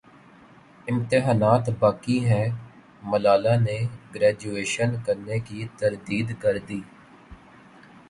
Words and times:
امتحانات 0.87 1.65
باقی 1.79 2.17
ہیں 2.25 2.47
ملالہ 3.03 3.55
نے 3.65 3.77
گریجویشن 4.15 4.89
کرنے 5.05 5.39
کی 5.47 5.59
تردید 5.79 6.27
کردی 6.41 6.81